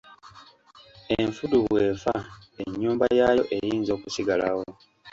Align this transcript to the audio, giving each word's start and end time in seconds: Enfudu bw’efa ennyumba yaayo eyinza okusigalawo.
Enfudu 1.19 1.57
bw’efa 1.65 2.15
ennyumba 2.63 3.05
yaayo 3.17 3.43
eyinza 3.57 3.91
okusigalawo. 3.97 4.65